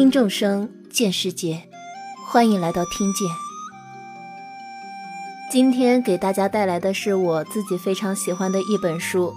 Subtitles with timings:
[0.00, 1.62] 听众生，见世界，
[2.26, 3.28] 欢迎来到听见。
[5.52, 9.30] 今天给大家带来的是我自己非常喜欢的一本书，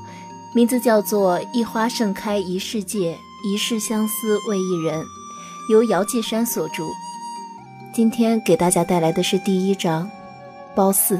[0.56, 5.02] 名字叫做《一花盛开一世界，一世相思为一人》，
[5.70, 6.86] 由姚继山所著。
[7.94, 10.10] 今天给大家带来的是第一章，
[10.74, 11.20] 褒姒。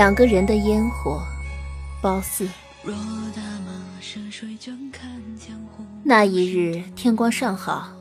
[0.00, 1.22] 两个人的烟火，
[2.00, 2.48] 褒姒。
[6.02, 7.92] 那一日天光尚好，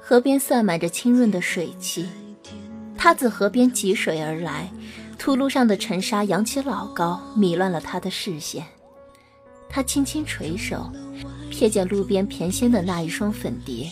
[0.00, 2.08] 河边散满着清润的水汽。
[2.98, 4.68] 他自河边汲水而来，
[5.16, 8.66] 土路上的尘沙扬起老高，迷乱了他的视线。
[9.68, 10.90] 他轻轻垂手，
[11.52, 13.88] 瞥见路边翩跹的那一双粉蝶，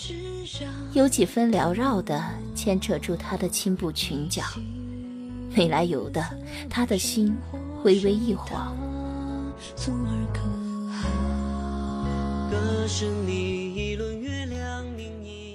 [0.95, 2.25] 有几分缭绕的
[2.57, 4.43] 牵扯住他的青布裙角。
[5.55, 6.25] 没来由的，
[6.69, 7.37] 他的心
[7.85, 8.77] 微微一晃。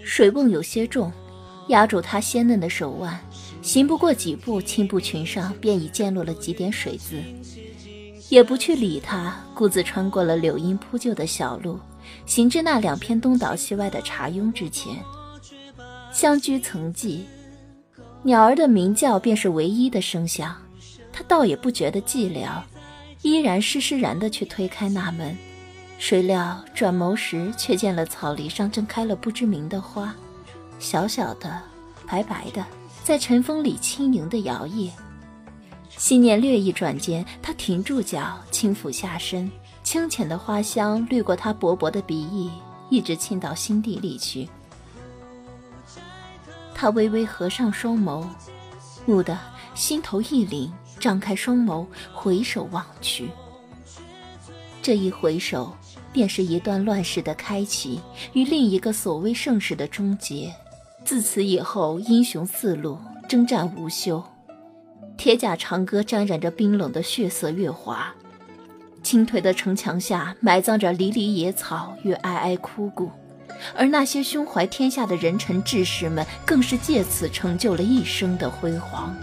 [0.04, 1.12] 水瓮有些重，
[1.68, 3.20] 压住他鲜嫩的手腕，
[3.62, 7.22] 行不过几步，青布裙上便已溅落了几点水渍。
[8.30, 11.80] 也不去理他，顾自穿过了柳荫铺就的小路，
[12.26, 14.96] 行至那两片东倒西歪的茶拥之前。
[16.12, 17.26] 相居曾记。
[18.28, 20.54] 鸟儿的鸣叫便是唯一的声响，
[21.14, 22.62] 他倒也不觉得寂寥，
[23.22, 25.34] 依然施施然地去推开那门。
[25.98, 30.14] 谁料转眸时，却见了草篱上正开了不知名的花，
[30.78, 31.62] 小小的，
[32.06, 32.66] 白白的，
[33.02, 34.92] 在晨风里轻盈地摇曳。
[35.88, 39.50] 心念略一转间，他停住脚，轻抚下身，
[39.84, 42.52] 清浅的花香掠过他薄薄的鼻翼，
[42.90, 44.50] 一直沁到心底里去。
[46.80, 48.24] 他微微合上双眸，
[49.08, 49.36] 蓦地
[49.74, 53.32] 心头一凛，张开双眸，回首望去。
[54.80, 55.76] 这一回首，
[56.14, 58.00] 便是一段乱世的开启
[58.34, 60.54] 与另一个所谓盛世的终结。
[61.04, 64.24] 自此以后，英雄四路，征战无休。
[65.18, 68.14] 铁甲长歌沾染着冰冷的血色月华，
[69.02, 73.10] 倾颓的城墙下埋葬着离离野草与哀哀枯骨。
[73.76, 79.16] 而那些胸怀天下的人臣志士们，更是借此成就了一生的辉煌。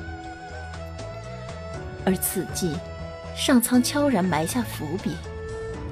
[2.04, 2.72] 而此际，
[3.36, 5.12] 上苍悄然埋下伏笔，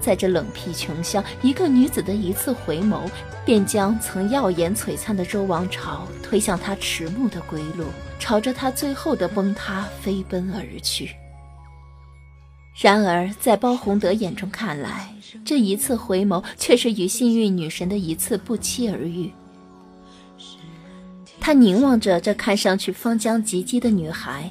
[0.01, 3.09] 在这冷僻穷乡，一个女子的一次回眸，
[3.45, 7.87] 便将曾耀眼璀璨的周王朝推向他迟暮的归路，
[8.19, 11.17] 朝着他最后的崩塌飞奔而去。
[12.75, 19.31] 然而，在包宏德眼中看来，这一次回眸却是与幸运女神的一次不期而遇。
[21.39, 24.51] 他凝望着这看上去方将及笄的女孩，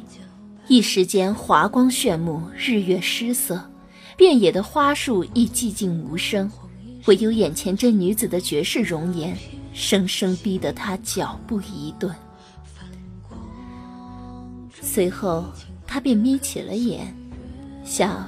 [0.67, 3.69] 一时间华光炫目，日月失色，
[4.15, 6.49] 遍野的花树亦寂静无声，
[7.07, 9.35] 唯有眼前这女子的绝世容颜，
[9.73, 12.13] 生生逼得他脚步一顿。
[14.79, 15.45] 随后，
[15.87, 17.13] 他便眯起了眼。
[17.91, 18.25] 想，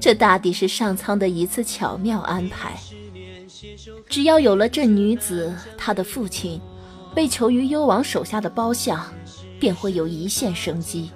[0.00, 2.74] 这大抵是上苍的一次巧妙安排。
[4.08, 6.58] 只要有了这女子，她的父亲
[7.14, 9.04] 被囚于幽王手下的包相，
[9.60, 11.10] 便会有一线生机。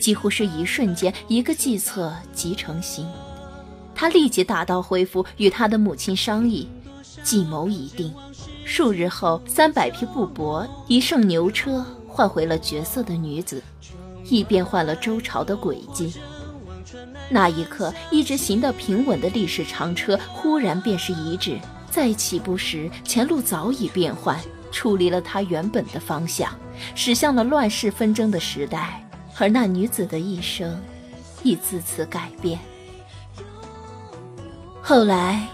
[0.00, 3.08] 几乎是一瞬间，一个计策即成型。
[3.94, 6.68] 他立即打道回府，与他的母亲商议，
[7.22, 8.12] 计谋已定。
[8.64, 13.62] 数日后，三百匹布帛，一乘牛车，换回了绝色的女子，
[14.24, 16.12] 亦变换了周朝的轨迹。
[17.30, 21.58] 那一刻，一直行得平稳的历史长车，忽然便是遗址。
[21.90, 24.38] 再起步时，前路早已变换，
[24.70, 26.50] 出离了它原本的方向，
[26.94, 29.02] 驶向了乱世纷争的时代。
[29.38, 30.80] 而那女子的一生，
[31.42, 32.58] 亦自此改变。
[34.82, 35.46] 后来，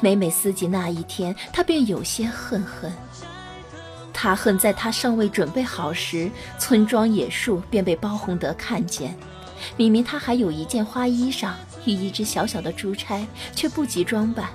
[0.00, 2.92] 每每思及那一天，他便有些恨恨。
[4.12, 9.16] 他恨在他尚未准备好时，村庄野树便被包宏德看见。
[9.76, 11.52] 明明他还有一件花衣裳
[11.84, 14.48] 与一只小小的珠钗，却不及装扮，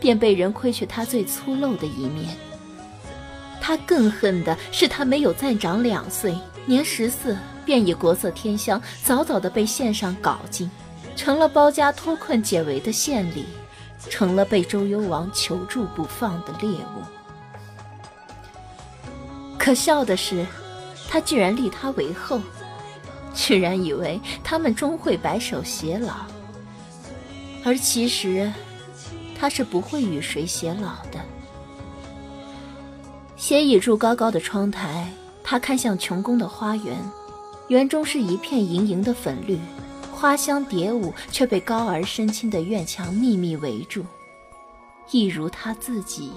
[0.00, 2.36] 便被人窥去他最粗陋的一面。
[3.60, 6.36] 他更恨的是，他没有再长两岁，
[6.66, 10.70] 年十四便已国色天香，早早的被献上稿进，
[11.16, 13.46] 成了包家脱困解围的献礼，
[14.10, 17.02] 成了被周幽王求助不放的猎物。
[19.58, 20.44] 可笑的是，
[21.08, 22.38] 他居然立他为后，
[23.34, 26.26] 居然以为他们终会白首偕老，
[27.64, 28.52] 而其实
[29.38, 31.20] 他是不会与谁偕老的。
[33.36, 35.10] 斜倚住高高的窗台，
[35.42, 36.96] 他看向琼宫的花园，
[37.68, 39.58] 园中是一片盈盈的粉绿，
[40.12, 44.04] 花香蝶舞，却被高而深青的院墙密密围住，
[45.10, 46.30] 一如他自己。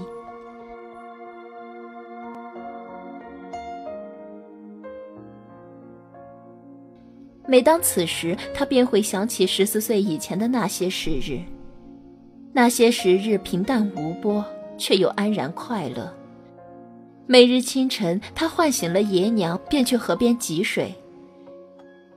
[7.48, 11.40] 每当此时，他便会想起十四岁以前的那些时日，
[12.52, 14.44] 那些时日平淡无波，
[14.78, 16.14] 却又安然快乐。
[17.26, 20.94] 每日清晨，他唤醒了爷娘，便去河边汲水。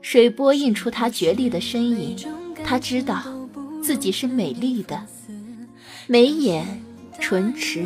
[0.03, 2.17] 水波映出他绝丽的身影，
[2.65, 3.23] 他知道
[3.83, 5.01] 自己是美丽的，
[6.09, 6.67] 眉眼、
[7.21, 7.85] 唇齿、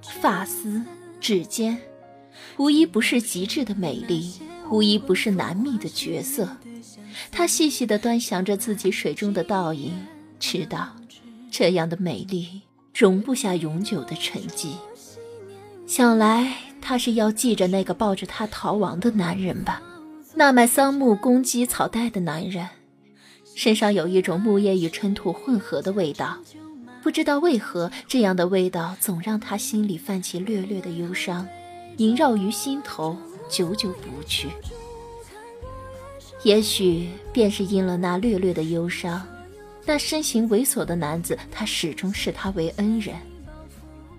[0.00, 0.80] 发丝、
[1.20, 1.76] 指尖，
[2.56, 4.32] 无一不是极致的美丽，
[4.70, 6.48] 无一不是难觅的绝色。
[7.30, 9.92] 他细细地端详着自己水中的倒影，
[10.38, 10.96] 知道
[11.50, 12.62] 这样的美丽
[12.94, 14.72] 容不下永久的沉寂。
[15.86, 19.82] 想来他是要记着那个抱着他逃亡的男人吧？
[20.34, 22.68] 那卖桑木公鸡草袋的男人，
[23.54, 26.38] 身上有一种木叶与尘土混合的味道，
[27.02, 31.46] 不知道为何这样的味道总让他心里泛起略略的忧伤，
[31.96, 33.16] 萦绕于心头，
[33.48, 34.48] 久久不去。
[36.42, 39.26] 也许便是因了那略略的忧伤，
[39.86, 43.14] 那身形猥琐的男子，他始终视他为恩人。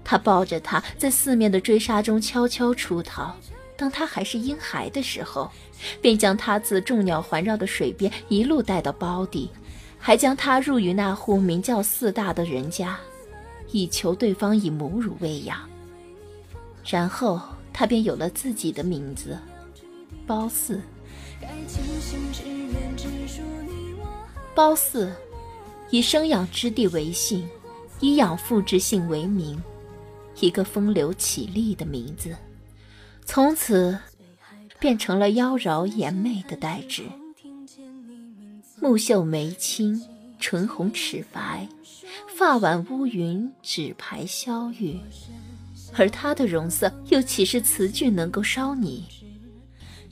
[0.03, 3.35] 他抱着她在四面的追杀中悄悄出逃，
[3.75, 5.51] 当他还是婴孩的时候，
[5.99, 9.49] 便将他自众鸟环绕的水边一路带到包底，
[9.97, 12.97] 还将他入于那户名叫四大的人家，
[13.71, 15.59] 以求对方以母乳喂养。
[16.85, 17.41] 然后
[17.77, 19.37] 他便有了自己的名字，
[20.25, 20.79] 褒姒。
[24.55, 25.11] 褒姒
[25.89, 27.45] 以生养之地为姓，
[27.99, 29.61] 以养父之姓为名，
[30.39, 32.33] 一个风流绮丽的名字，
[33.25, 33.99] 从此
[34.79, 37.03] 变成了妖娆颜媚的代指。
[38.79, 40.01] 木秀眉清，
[40.39, 41.67] 唇红齿白，
[42.37, 44.97] 发挽乌云，指排消玉，
[45.97, 49.05] 而她的容色又岂是词句能够烧你？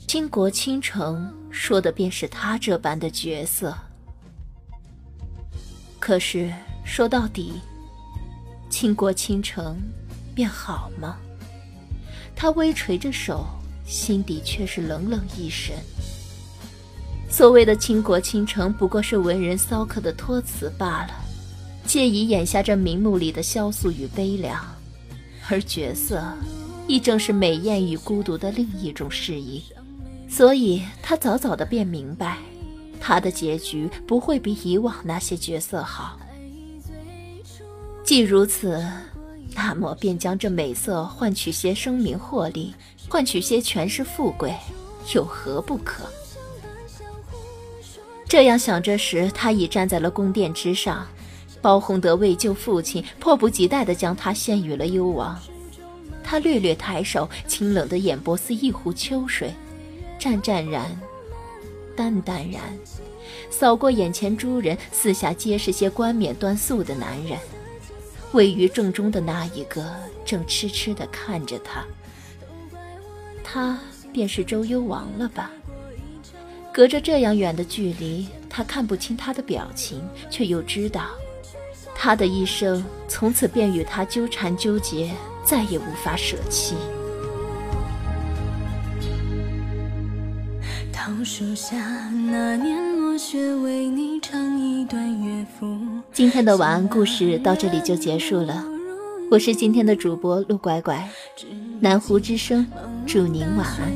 [0.05, 3.73] 倾国倾城，说的便是他这般的角色。
[5.97, 6.51] 可是
[6.83, 7.53] 说到底，
[8.69, 9.77] 倾国倾城
[10.35, 11.17] 便好吗？
[12.35, 13.45] 他微垂着手，
[13.85, 15.73] 心底却是冷冷一声。
[17.29, 21.13] 所谓的倾国倾城，不过是文人骚客的托词罢了，
[21.85, 24.72] 借以掩下这名目里的萧素与悲凉。
[25.49, 26.23] 而角色，
[26.87, 29.63] 亦正是美艳与孤独的另一种释义。
[30.29, 32.37] 所以他早早的便明白，
[32.99, 36.17] 他的结局不会比以往那些角色好。
[38.03, 38.83] 既如此，
[39.53, 42.73] 那么便将这美色换取些声名获利，
[43.07, 44.55] 换取些权势富贵，
[45.13, 46.03] 有何不可？
[48.27, 51.07] 这样想着时，他已站在了宫殿之上。
[51.63, 55.39] 包宏德为救父亲，迫不及待地将他献予了幽王。
[56.21, 59.53] 他略略抬手，清冷的眼波似一湖秋水。
[60.19, 60.99] 湛湛然，
[61.95, 62.61] 淡淡然，
[63.49, 67.39] 扫过眼前诸人，四下皆是些冠冕端肃的男人。
[68.33, 69.89] 位于正中的那一个，
[70.25, 71.85] 正痴痴地看着他。
[73.41, 73.79] 他
[74.11, 75.49] 便是周幽王了吧？
[76.73, 81.11] 隔着这样远的距离，他看不清他的表情，却又知道，
[82.03, 85.09] 他的一生从此便与他纠缠纠结，
[85.45, 86.75] 再也无法舍弃。
[90.91, 91.77] 桃树下
[92.29, 95.45] 那年落雪，为你唱一段乐
[96.11, 98.65] 今天的晚安故事到这里就结束了，
[99.31, 101.09] 我是今天的主播陆乖乖，
[101.79, 102.67] 南湖之声，
[103.07, 103.93] 祝您晚安。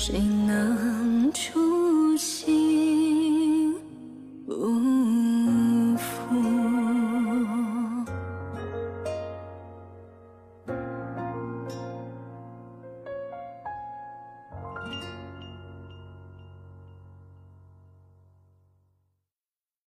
[0.00, 1.87] 谁能出？